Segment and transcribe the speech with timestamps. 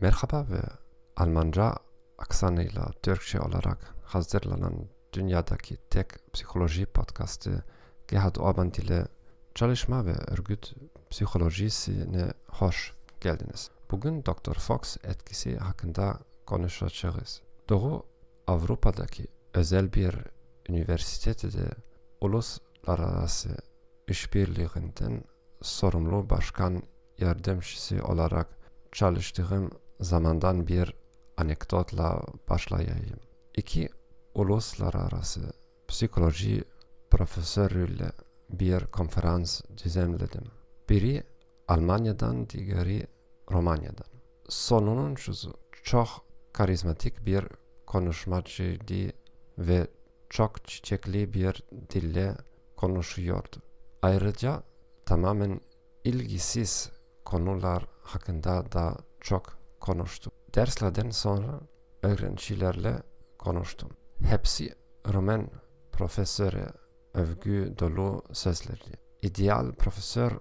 [0.00, 0.60] Merhaba ve
[1.16, 1.74] Almanca
[2.18, 7.64] aksanıyla Türkçe olarak hazırlanan dünyadaki tek psikoloji podcastı
[8.08, 9.06] Gerhard Orban ile
[9.54, 10.74] çalışma ve örgüt
[11.10, 13.70] psikolojisine hoş geldiniz.
[13.90, 14.54] Bugün Dr.
[14.54, 17.42] Fox etkisi hakkında konuşacağız.
[17.68, 18.06] Doğu
[18.46, 20.14] Avrupa'daki özel bir
[20.68, 21.70] üniversitede
[22.20, 23.56] uluslararası
[24.08, 25.24] işbirliğinden
[25.62, 26.82] sorumlu başkan
[27.18, 28.58] yardımcısı olarak
[28.92, 29.70] çalıştığım
[30.00, 30.94] zamandan bir
[31.36, 33.20] anekdotla başlayayım.
[33.56, 33.88] İki
[34.34, 35.52] uluslararası
[35.88, 36.64] psikoloji
[37.10, 38.10] profesörüyle
[38.50, 40.44] bir konferans düzenledim.
[40.88, 41.22] Biri
[41.68, 43.06] Almanya'dan, diğeri
[43.50, 44.06] Romanya'dan.
[44.48, 46.08] Sonuncusu çok
[46.52, 47.44] karizmatik bir
[47.86, 49.12] konuşmacıydı
[49.58, 49.86] ve
[50.30, 52.36] çok çiçekli bir dille
[52.76, 53.56] konuşuyordu.
[54.02, 54.62] Ayrıca
[55.06, 55.60] tamamen
[56.04, 56.90] ilgisiz
[57.24, 60.32] konular hakkında da çok konuştum.
[60.54, 61.60] Derslerden sonra
[62.02, 63.02] öğrencilerle
[63.38, 63.90] konuştum.
[64.22, 64.74] Hepsi
[65.12, 65.50] Roman
[65.92, 66.66] profesöre
[67.14, 68.98] övgü dolu sözlerdi.
[69.22, 70.32] İdeal profesör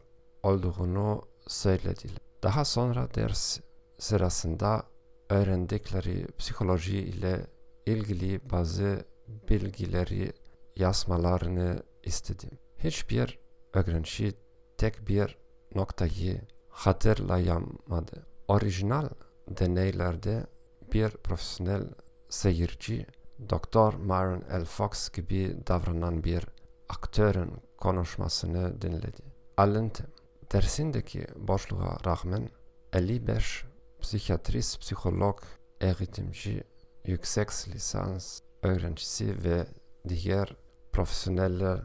[0.44, 2.18] olduğunu söylediler.
[2.44, 3.60] Daha sonra ders
[3.98, 4.84] sırasında
[5.30, 7.48] öğrendikleri psikoloji ile
[7.86, 9.06] ilgili bazı
[9.50, 10.34] bilgileri
[10.76, 12.50] yazmalarını istedim.
[12.78, 13.40] Hiçbir
[13.74, 14.34] öğrenci
[14.78, 15.38] tek bir
[15.76, 18.26] noktayı hatırlayamadı.
[18.48, 19.10] Orijinal
[19.50, 20.46] deneylerde
[20.94, 21.84] bir profesyonel
[22.30, 23.06] seyirci
[23.50, 23.96] Dr.
[23.96, 24.66] Myron L.
[24.66, 26.48] Fox gibi davranan bir
[26.90, 29.24] aktörün konuşmasını dinledi.
[29.58, 30.04] Alıntı
[30.54, 32.50] Dersindeki boşluğa rağmen
[32.94, 33.66] 55
[34.02, 35.42] psikiyatrist, psikolog,
[35.82, 36.64] eğitimci,
[37.06, 39.66] yüksek lisans öğrencisi ve
[40.10, 40.56] diğer
[40.94, 41.80] profesyoneller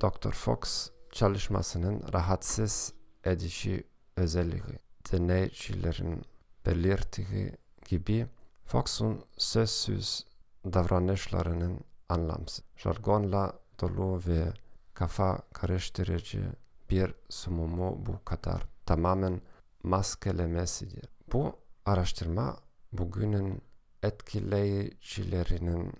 [0.00, 0.30] Dr.
[0.30, 2.92] Fox çalışmasının rahatsız
[3.24, 4.62] edici özelliği
[5.12, 6.22] deneycilerin
[6.68, 7.52] belirttiği
[7.88, 8.26] gibi
[8.64, 10.26] Fox'un sözsüz
[10.64, 14.52] davranışlarının anlamsız, jargonla dolu ve
[14.94, 16.52] kafa karıştırıcı
[16.90, 19.40] bir sunumu bu kadar tamamen
[19.82, 21.08] maskelemesidir.
[21.32, 22.56] Bu araştırma
[22.92, 23.62] bugünün
[24.02, 25.92] etkileyicilerinin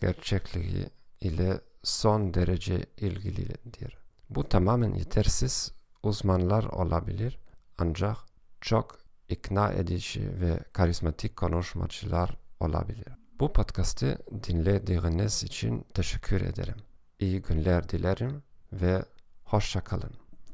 [0.00, 3.98] gerçekliği ile son derece ilgilidir.
[4.30, 5.72] Bu tamamen yetersiz
[6.02, 7.38] uzmanlar olabilir
[7.78, 8.16] ancak
[8.60, 13.08] çok ikna edici ve karizmatik konuşmacılar olabilir.
[13.40, 16.76] Bu podcast'ı dinlediğiniz için teşekkür ederim.
[17.18, 18.42] İyi günler dilerim
[18.72, 19.04] ve
[19.44, 20.25] hoşça kalın.